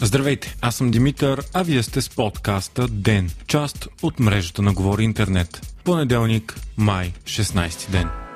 Здравейте, 0.00 0.56
аз 0.60 0.76
съм 0.76 0.90
Димитър, 0.90 1.42
а 1.54 1.62
вие 1.62 1.82
сте 1.82 2.00
с 2.00 2.08
подкаста 2.08 2.88
ДЕН, 2.88 3.30
част 3.46 3.88
от 4.02 4.20
мрежата 4.20 4.62
на 4.62 4.72
Говори 4.72 5.04
Интернет. 5.04 5.74
Понеделник, 5.84 6.60
май, 6.76 7.12
16 7.24 7.90
ден. 7.90 8.27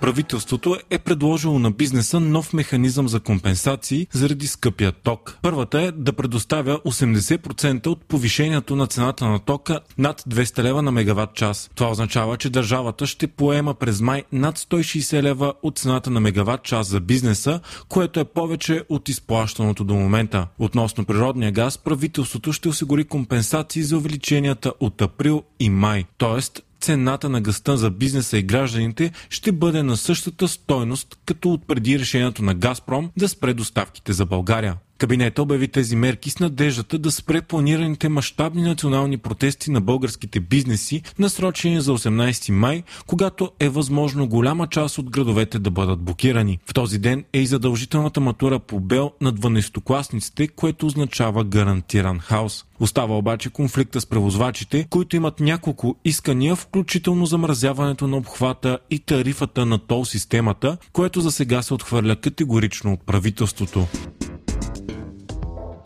Правителството 0.00 0.76
е 0.90 0.98
предложило 0.98 1.58
на 1.58 1.70
бизнеса 1.70 2.20
нов 2.20 2.52
механизъм 2.52 3.08
за 3.08 3.20
компенсации 3.20 4.06
заради 4.12 4.46
скъпия 4.46 4.92
ток. 4.92 5.38
Първата 5.42 5.80
е 5.80 5.92
да 5.92 6.12
предоставя 6.12 6.78
80% 6.78 7.86
от 7.86 8.04
повишението 8.04 8.76
на 8.76 8.86
цената 8.86 9.26
на 9.26 9.38
тока 9.38 9.80
над 9.98 10.20
200 10.20 10.62
лева 10.62 10.82
на 10.82 10.92
мегаватт 10.92 11.34
час. 11.34 11.70
Това 11.74 11.90
означава, 11.90 12.36
че 12.36 12.50
държавата 12.50 13.06
ще 13.06 13.26
поема 13.26 13.74
през 13.74 14.00
май 14.00 14.24
над 14.32 14.58
160 14.58 15.22
лева 15.22 15.54
от 15.62 15.78
цената 15.78 16.10
на 16.10 16.20
мегаватт 16.20 16.64
час 16.64 16.86
за 16.86 17.00
бизнеса, 17.00 17.60
което 17.88 18.20
е 18.20 18.24
повече 18.24 18.84
от 18.88 19.08
изплащаното 19.08 19.84
до 19.84 19.94
момента. 19.94 20.46
Относно 20.58 21.04
природния 21.04 21.52
газ, 21.52 21.78
правителството 21.78 22.52
ще 22.52 22.68
осигури 22.68 23.04
компенсации 23.04 23.82
за 23.82 23.96
увеличенията 23.96 24.72
от 24.80 25.02
април 25.02 25.42
и 25.60 25.70
май, 25.70 26.04
т.е 26.18 26.67
цената 26.80 27.28
на 27.28 27.40
гъста 27.40 27.76
за 27.76 27.90
бизнеса 27.90 28.38
и 28.38 28.42
гражданите 28.42 29.12
ще 29.30 29.52
бъде 29.52 29.82
на 29.82 29.96
същата 29.96 30.48
стойност, 30.48 31.18
като 31.26 31.52
от 31.52 31.66
преди 31.66 31.98
решението 31.98 32.42
на 32.42 32.54
Газпром 32.54 33.10
да 33.16 33.28
спре 33.28 33.54
доставките 33.54 34.12
за 34.12 34.26
България. 34.26 34.76
Кабинета 34.98 35.42
обяви 35.42 35.68
тези 35.68 35.96
мерки 35.96 36.30
с 36.30 36.38
надеждата 36.38 36.98
да 36.98 37.10
спре 37.10 37.42
планираните 37.42 38.08
мащабни 38.08 38.62
национални 38.62 39.18
протести 39.18 39.70
на 39.70 39.80
българските 39.80 40.40
бизнеси, 40.40 41.02
насрочени 41.18 41.80
за 41.80 41.92
18 41.92 42.50
май, 42.50 42.82
когато 43.06 43.50
е 43.60 43.68
възможно 43.68 44.28
голяма 44.28 44.66
част 44.66 44.98
от 44.98 45.10
градовете 45.10 45.58
да 45.58 45.70
бъдат 45.70 46.00
блокирани. 46.00 46.58
В 46.66 46.74
този 46.74 46.98
ден 46.98 47.24
е 47.32 47.40
и 47.40 47.46
задължителната 47.46 48.20
матура 48.20 48.58
по 48.58 48.80
БЕЛ 48.80 49.12
на 49.20 49.32
12-класниците, 49.32 50.48
което 50.48 50.86
означава 50.86 51.44
гарантиран 51.44 52.18
хаос. 52.18 52.64
Остава 52.80 53.16
обаче 53.16 53.50
конфликта 53.50 54.00
с 54.00 54.06
превозвачите, 54.06 54.86
които 54.90 55.16
имат 55.16 55.40
няколко 55.40 55.96
искания, 56.04 56.56
включително 56.56 57.26
замразяването 57.26 58.06
на 58.06 58.16
обхвата 58.16 58.78
и 58.90 58.98
тарифата 58.98 59.66
на 59.66 59.78
тол 59.78 60.04
системата, 60.04 60.76
което 60.92 61.20
за 61.20 61.30
сега 61.30 61.62
се 61.62 61.74
отхвърля 61.74 62.16
категорично 62.16 62.92
от 62.92 63.06
правителството. 63.06 63.86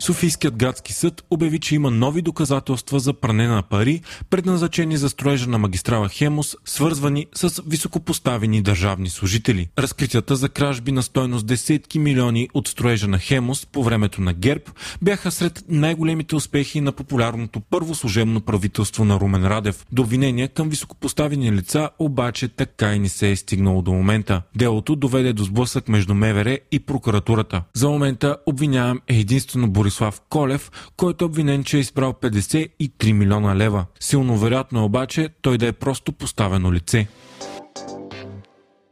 Софийският 0.03 0.55
градски 0.55 0.93
съд 0.93 1.23
обяви, 1.31 1.59
че 1.59 1.75
има 1.75 1.91
нови 1.91 2.21
доказателства 2.21 2.99
за 2.99 3.13
пране 3.13 3.47
на 3.47 3.61
пари, 3.61 4.01
предназначени 4.29 4.97
за 4.97 5.09
строежа 5.09 5.49
на 5.49 5.57
магистрала 5.57 6.09
Хемус, 6.09 6.55
свързвани 6.65 7.27
с 7.35 7.61
високопоставени 7.67 8.61
държавни 8.61 9.09
служители. 9.09 9.69
Разкритията 9.79 10.35
за 10.35 10.49
кражби 10.49 10.91
на 10.91 11.03
стойност 11.03 11.45
десетки 11.45 11.99
милиони 11.99 12.49
от 12.53 12.67
строежа 12.67 13.07
на 13.07 13.19
Хемус 13.19 13.65
по 13.65 13.83
времето 13.83 14.21
на 14.21 14.33
ГЕРБ 14.33 14.63
бяха 15.01 15.31
сред 15.31 15.63
най-големите 15.69 16.35
успехи 16.35 16.81
на 16.81 16.91
популярното 16.91 17.59
първо 17.59 17.95
служебно 17.95 18.41
правителство 18.41 19.05
на 19.05 19.19
Румен 19.19 19.47
Радев. 19.47 19.85
До 19.91 20.01
обвинения 20.01 20.47
към 20.47 20.69
високопоставени 20.69 21.51
лица 21.51 21.89
обаче 21.99 22.47
така 22.47 22.93
и 22.93 22.99
не 22.99 23.09
се 23.09 23.31
е 23.31 23.35
стигнало 23.35 23.81
до 23.81 23.91
момента. 23.91 24.41
Делото 24.55 24.95
доведе 24.95 25.33
до 25.33 25.43
сблъсък 25.43 25.87
между 25.87 26.13
МВР 26.13 26.57
и 26.71 26.79
прокуратурата. 26.79 27.63
За 27.73 27.89
момента 27.89 28.37
обвинявам 28.45 29.01
е 29.07 29.15
единствено 29.19 29.69
Борис 29.69 29.92
Борислав 29.93 30.21
Колев, 30.29 30.71
който 30.97 31.25
е 31.25 31.27
обвинен, 31.27 31.63
че 31.63 31.77
е 31.77 31.79
избрал 31.79 32.13
53 32.13 33.11
милиона 33.11 33.55
лева. 33.55 33.85
Силно 33.99 34.37
вероятно 34.37 34.79
е 34.79 34.83
обаче 34.83 35.29
той 35.41 35.57
да 35.57 35.67
е 35.67 35.71
просто 35.71 36.11
поставено 36.11 36.73
лице. 36.73 37.07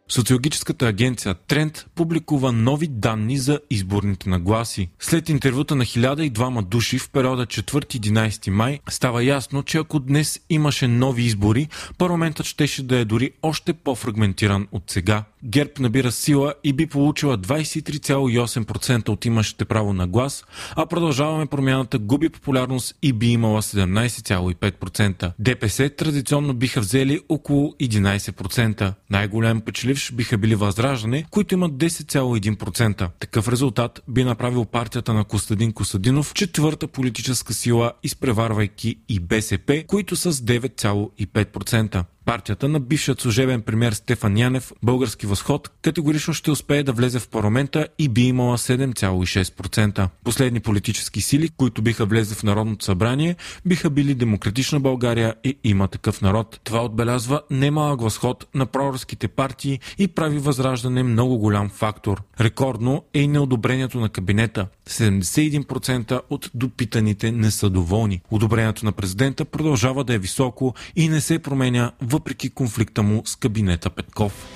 Социологическата 0.10 0.88
агенция 0.88 1.36
Тренд 1.48 1.86
публикува 1.96 2.52
нови 2.52 2.88
данни 2.88 3.38
за 3.38 3.60
изборните 3.70 4.30
нагласи. 4.30 4.90
След 5.00 5.30
интервюта 5.30 5.76
на 5.76 5.86
1002 5.86 6.62
души 6.62 7.00
в 7.00 7.10
периода 7.10 7.46
4-11 7.46 8.50
май 8.50 8.80
става 8.90 9.24
ясно, 9.24 9.64
че 9.64 9.78
ако 9.78 10.00
днес 10.00 10.40
имаше 10.50 10.88
нови 10.88 11.24
избори, 11.24 11.68
парламентът 11.98 12.46
щеше 12.46 12.84
да 12.84 12.98
е 12.98 13.06
дори 13.06 13.32
още 13.42 13.74
по-фрагментиран 13.74 14.68
от 14.72 14.84
сега. 14.88 15.24
ГЕРБ 15.44 15.72
набира 15.80 16.12
сила 16.12 16.54
и 16.64 16.74
би 16.74 16.88
получила 16.88 17.38
23,8% 17.38 19.10
от 19.10 19.26
имащите 19.26 19.66
право 19.66 19.94
на 19.94 20.08
глас, 20.08 20.46
а 20.76 20.86
продължаваме 20.86 21.46
промяната 21.46 22.00
губи 22.00 22.30
популярност 22.30 22.96
и 23.02 23.14
би 23.14 23.28
имала 23.28 23.62
17,5%. 23.62 25.32
ДПС 25.40 25.90
традиционно 25.90 26.54
биха 26.54 26.80
взели 26.80 27.20
около 27.30 27.74
11%. 27.82 28.94
Най-голям 29.10 29.62
печеливш 29.62 30.12
биха 30.12 30.38
били 30.38 30.56
Възраждане, 30.56 31.26
които 31.30 31.54
имат 31.54 31.72
10,1%. 31.72 33.10
Такъв 33.20 33.48
резултат 33.48 34.02
би 34.08 34.24
направил 34.24 34.66
партията 34.66 35.14
на 35.14 35.24
Костадин 35.24 35.72
Костадинов 35.72 36.34
четвърта 36.34 36.88
политическа 36.88 37.54
сила, 37.54 37.92
изпреварвайки 38.04 38.96
и 39.10 39.20
БСП, 39.20 39.84
които 39.88 40.16
с 40.16 40.34
9,5%. 40.34 42.04
Партията 42.32 42.68
на 42.68 42.80
бившият 42.80 43.22
служебен 43.22 43.62
премьер 43.62 43.94
Стефан 43.94 44.38
Янев, 44.38 44.72
Български 44.84 45.26
възход, 45.26 45.72
категорично 45.82 46.34
ще 46.34 46.52
успее 46.52 46.84
да 46.84 46.94
влезе 46.94 47.20
в 47.20 47.30
парламента 47.30 47.88
и 48.00 48.10
би 48.10 48.22
имала 48.22 48.58
7,6%. 48.58 50.10
Последни 50.24 50.60
политически 50.60 51.22
сили, 51.22 51.50
които 51.50 51.82
биха 51.82 52.06
влезли 52.06 52.36
в 52.36 52.44
Народното 52.44 52.86
събрание, 52.86 53.36
биха 53.66 53.90
били 53.90 54.16
Демократична 54.16 54.80
България 54.80 55.36
и 55.44 55.58
има 55.64 55.88
такъв 55.88 56.22
народ. 56.22 56.60
Това 56.64 56.86
отбелязва 56.86 57.42
немалък 57.50 58.02
възход 58.02 58.48
на 58.56 58.66
проръските 58.66 59.28
партии 59.28 59.80
и 59.98 60.08
прави 60.08 60.40
възраждане 60.40 61.04
много 61.04 61.38
голям 61.38 61.70
фактор. 61.70 62.22
Рекордно 62.40 63.04
е 63.14 63.20
и 63.20 63.28
неодобрението 63.28 64.00
на 64.00 64.10
кабинета. 64.10 64.68
71% 64.90 66.22
от 66.30 66.52
допитаните 66.54 67.32
не 67.32 67.52
са 67.52 67.70
доволни. 67.70 68.22
Одобрението 68.32 68.86
на 68.86 68.92
президента 68.92 69.46
продължава 69.46 70.04
да 70.04 70.14
е 70.14 70.20
високо 70.20 70.74
и 70.96 71.10
не 71.10 71.22
се 71.22 71.40
променя 71.40 71.92
въпреки 72.02 72.50
конфликта 72.50 73.04
му 73.04 73.22
с 73.26 73.36
кабинета 73.36 73.90
Петков. 73.90 74.48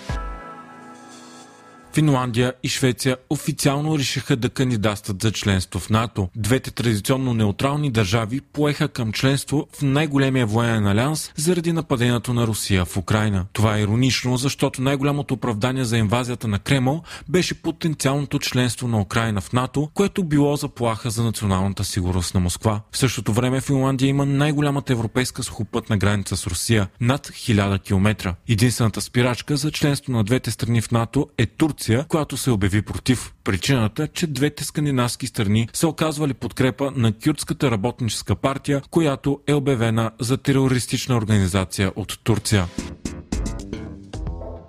Финландия 1.96 2.54
и 2.64 2.70
Швеция 2.70 3.18
официално 3.30 3.98
решиха 3.98 4.36
да 4.36 4.50
кандидатстват 4.50 5.22
за 5.22 5.32
членство 5.32 5.80
в 5.80 5.90
НАТО. 5.90 6.30
Двете 6.36 6.72
традиционно 6.72 7.34
неутрални 7.34 7.92
държави 7.92 8.42
поеха 8.42 8.88
към 8.88 9.12
членство 9.12 9.68
в 9.74 9.82
най-големия 9.82 10.46
военен 10.46 10.88
алианс 10.88 11.32
заради 11.36 11.74
нападението 11.74 12.34
на 12.34 12.48
Русия 12.48 12.86
в 12.86 12.98
Украина. 12.98 13.46
Това 13.54 13.78
е 13.78 13.82
иронично, 13.82 14.38
защото 14.38 14.82
най-голямото 14.82 15.34
оправдание 15.34 15.84
за 15.84 15.98
инвазията 15.98 16.48
на 16.48 16.60
Кремъл 16.60 17.04
беше 17.30 17.62
потенциалното 17.62 18.40
членство 18.40 18.88
на 18.88 19.02
Украина 19.02 19.42
в 19.42 19.54
НАТО, 19.54 19.90
което 19.94 20.24
било 20.24 20.56
заплаха 20.56 21.10
за 21.10 21.24
националната 21.24 21.84
сигурност 21.84 22.34
на 22.34 22.40
Москва. 22.40 22.82
В 22.92 22.98
същото 22.98 23.34
време 23.34 23.62
Финландия 23.62 24.10
има 24.10 24.26
най-голямата 24.26 24.94
европейска 24.94 25.44
сухопътна 25.44 25.98
граница 25.98 26.38
с 26.38 26.48
Русия 26.48 26.88
над 27.02 27.28
1000 27.28 27.84
км. 27.84 28.36
Единствената 28.50 29.02
спирачка 29.02 29.58
за 29.58 29.72
членство 29.72 30.12
на 30.12 30.24
двете 30.24 30.52
страни 30.52 30.82
в 30.82 30.92
НАТО 30.92 31.30
е 31.38 31.46
Турция 31.46 31.85
Турция, 31.86 32.06
която 32.08 32.38
се 32.38 32.52
обяви 32.52 32.82
против. 32.82 33.34
Причината, 33.44 34.08
че 34.08 34.28
двете 34.28 34.64
скандинавски 34.64 35.28
страни 35.28 35.68
са 35.74 35.88
оказвали 35.88 36.34
подкрепа 36.34 36.92
на 36.96 37.14
Кюртската 37.14 37.72
работническа 37.72 38.36
партия, 38.36 38.82
която 38.92 39.40
е 39.48 39.54
обявена 39.54 40.12
за 40.20 40.38
терористична 40.38 41.18
организация 41.18 41.92
от 41.96 42.20
Турция. 42.24 42.68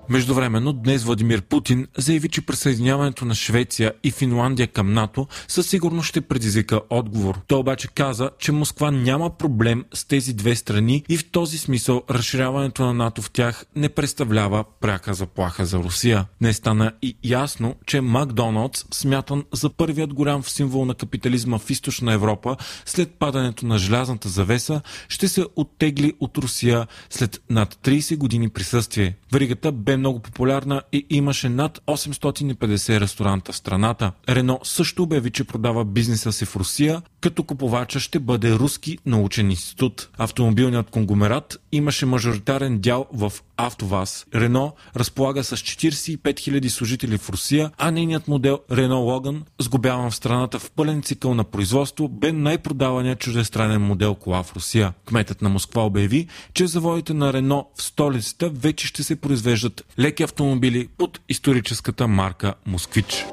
Междувременно 0.09 0.73
днес 0.73 1.05
Владимир 1.05 1.43
Путин 1.43 1.87
заяви, 1.99 2.29
че 2.29 2.47
присъединяването 2.47 3.25
на 3.25 3.35
Швеция 3.35 3.93
и 4.05 4.11
Финландия 4.11 4.69
към 4.69 4.93
НАТО 4.93 5.27
със 5.49 5.67
сигурност 5.67 6.09
ще 6.09 6.21
предизвика 6.21 6.81
отговор. 6.91 7.39
Той 7.47 7.59
обаче 7.59 7.89
каза, 7.89 8.31
че 8.39 8.53
Москва 8.53 8.91
няма 8.91 9.31
проблем 9.31 9.85
с 9.95 10.05
тези 10.05 10.35
две 10.35 10.57
страни 10.57 11.05
и 11.09 11.17
в 11.17 11.31
този 11.31 11.59
смисъл 11.59 12.03
разширяването 12.11 12.85
на 12.85 12.95
НАТО 12.95 13.23
в 13.23 13.31
тях 13.31 13.67
не 13.77 13.89
представлява 13.89 14.65
пряка 14.81 15.15
заплаха 15.15 15.67
за 15.67 15.79
Русия. 15.79 16.27
Не 16.41 16.53
стана 16.53 16.93
и 17.03 17.17
ясно, 17.25 17.75
че 17.87 18.01
Макдоналдс, 18.01 18.85
смятан 18.93 19.45
за 19.53 19.71
първият 19.71 20.15
голям 20.15 20.45
символ 20.45 20.85
на 20.85 20.95
капитализма 20.95 21.59
в 21.59 21.71
източна 21.71 22.13
Европа 22.13 22.57
след 22.85 23.11
падането 23.11 23.67
на 23.67 23.79
желязната 23.79 24.29
завеса, 24.29 24.81
ще 25.09 25.29
се 25.29 25.45
оттегли 25.57 26.13
от 26.21 26.39
Русия 26.39 26.87
след 27.11 27.43
над 27.51 27.75
30 27.75 28.17
години 28.17 28.49
присъствие. 28.49 29.17
Варигата 29.33 29.73
бе 29.73 29.96
много 29.97 30.21
популярна 30.21 30.83
и 30.93 31.07
имаше 31.11 31.49
над 31.49 31.79
850 31.87 33.01
ресторанта 33.01 33.53
в 33.53 33.57
страната. 33.57 34.13
Рено 34.29 34.61
също 34.63 35.03
обяви, 35.03 35.31
че 35.31 35.45
продава 35.45 35.85
бизнеса 35.85 36.33
си 36.33 36.45
в 36.45 36.57
Русия, 36.57 37.03
като 37.21 37.43
купувача 37.43 38.01
ще 38.01 38.19
бъде 38.19 38.53
Руски 38.53 38.99
научен 39.07 39.51
институт. 39.51 40.09
Автомобилният 40.19 40.91
конгломерат 40.91 41.61
имаше 41.73 42.07
мажоритарен 42.07 42.79
дял 42.79 43.07
в 43.13 43.33
АвтоВАЗ. 43.57 44.27
Рено 44.35 44.73
разполага 44.97 45.45
с 45.45 45.57
45 45.57 46.19
000 46.19 46.69
служители 46.69 47.19
в 47.19 47.31
Русия, 47.31 47.71
а 47.79 47.91
нейният 47.91 48.29
модел 48.29 48.61
Рено 48.73 49.01
Логан, 49.01 49.45
сгубяван 49.59 50.11
в 50.11 50.15
страната 50.15 50.59
в 50.59 50.71
пълен 50.71 51.03
цикъл 51.03 51.35
на 51.35 51.45
производство, 51.45 52.09
бе 52.09 52.33
най-продаваният 52.33 53.19
чуждестранен 53.19 53.83
модел 53.83 54.15
кола 54.15 54.43
в 54.43 54.57
Русия. 54.57 54.93
Кметът 55.05 55.43
на 55.43 55.49
Москва 55.49 55.87
обяви, 55.87 56.27
че 56.55 56.67
заводите 56.67 57.15
на 57.15 57.33
Рено 57.33 57.67
в 57.77 57.83
столицата 57.83 58.49
вече 58.49 58.87
ще 58.87 59.03
се 59.03 59.17
произвеждат 59.17 59.85
леки 59.97 60.23
автомобили 60.23 60.89
под 60.97 61.21
историческата 61.29 62.07
марка 62.07 62.57
Москвич. 62.65 63.25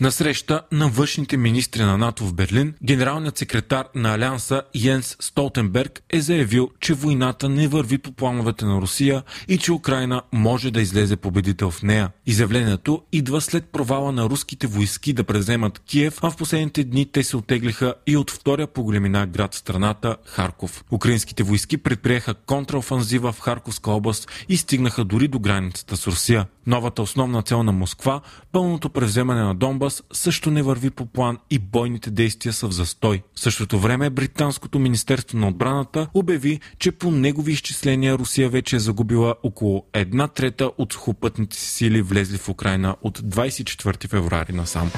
На 0.00 0.12
среща 0.12 0.62
на 0.72 0.88
външните 0.88 1.36
министри 1.36 1.82
на 1.82 1.98
НАТО 1.98 2.26
в 2.26 2.34
Берлин, 2.34 2.74
генералният 2.82 3.38
секретар 3.38 3.84
на 3.94 4.14
Алианса 4.14 4.62
Йенс 4.74 5.16
Столтенберг 5.20 6.02
е 6.10 6.20
заявил, 6.20 6.70
че 6.80 6.94
войната 6.94 7.48
не 7.48 7.68
върви 7.68 7.98
по 7.98 8.12
плановете 8.12 8.64
на 8.64 8.80
Русия 8.80 9.22
и 9.48 9.58
че 9.58 9.72
Украина 9.72 10.22
може 10.32 10.70
да 10.70 10.80
излезе 10.80 11.16
победител 11.16 11.70
в 11.70 11.82
нея. 11.82 12.10
Изявлението 12.26 13.02
идва 13.12 13.40
след 13.40 13.64
провала 13.64 14.12
на 14.12 14.24
руските 14.24 14.66
войски 14.66 15.12
да 15.12 15.24
преземат 15.24 15.78
Киев, 15.78 16.18
а 16.22 16.30
в 16.30 16.36
последните 16.36 16.84
дни 16.84 17.06
те 17.12 17.24
се 17.24 17.36
отеглиха 17.36 17.94
и 18.06 18.16
от 18.16 18.30
втория 18.30 18.66
по 18.66 18.82
големина 18.82 19.26
град 19.26 19.54
в 19.54 19.58
страната 19.58 20.16
Харков. 20.24 20.84
Украинските 20.90 21.42
войски 21.42 21.76
предприеха 21.76 22.34
контраофанзива 22.34 23.32
в 23.32 23.40
Харковска 23.40 23.90
област 23.90 24.30
и 24.48 24.56
стигнаха 24.56 25.04
дори 25.04 25.28
до 25.28 25.38
границата 25.38 25.96
с 25.96 26.06
Русия. 26.06 26.46
Новата 26.66 27.02
основна 27.02 27.42
цел 27.42 27.62
на 27.62 27.72
Москва, 27.72 28.20
пълното 28.52 28.90
превземане 28.90 29.42
на 29.42 29.54
Донбас, 29.54 30.02
също 30.12 30.50
не 30.50 30.62
върви 30.62 30.90
по 30.90 31.06
план 31.06 31.38
и 31.50 31.58
бойните 31.58 32.10
действия 32.10 32.52
са 32.52 32.68
в 32.68 32.72
застой. 32.72 33.22
В 33.34 33.40
същото 33.40 33.78
време 33.78 34.10
Британското 34.10 34.78
министерство 34.78 35.38
на 35.38 35.48
отбраната 35.48 36.08
обяви, 36.14 36.60
че 36.78 36.92
по 36.92 37.10
негови 37.10 37.52
изчисления 37.52 38.18
Русия 38.18 38.48
вече 38.48 38.76
е 38.76 38.78
загубила 38.78 39.34
около 39.42 39.86
една 39.92 40.28
трета 40.28 40.70
от 40.78 40.92
сухопътните 40.92 41.56
си 41.56 41.70
сили 41.70 42.02
влезли 42.02 42.38
в 42.38 42.48
Украина 42.48 42.96
от 43.02 43.18
24 43.18 44.08
февруари 44.08 44.52
насам. 44.52 44.90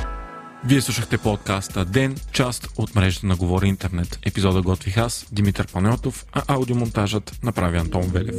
Вие 0.64 0.80
слушахте 0.80 1.18
подкаста 1.18 1.84
Ден, 1.84 2.16
част 2.32 2.68
от 2.76 2.94
мрежата 2.94 3.26
на 3.26 3.36
Говори 3.36 3.68
Интернет. 3.68 4.18
Епизода 4.22 4.62
готвих 4.62 4.96
аз, 4.96 5.26
Димитър 5.32 5.72
Панеотов, 5.72 6.26
а 6.32 6.42
аудиомонтажът 6.48 7.38
направи 7.42 7.78
Антон 7.78 8.02
Велев. 8.02 8.34